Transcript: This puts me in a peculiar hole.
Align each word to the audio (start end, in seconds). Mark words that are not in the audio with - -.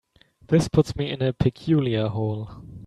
This 0.47 0.67
puts 0.67 0.95
me 0.95 1.11
in 1.11 1.21
a 1.21 1.31
peculiar 1.31 2.07
hole. 2.07 2.49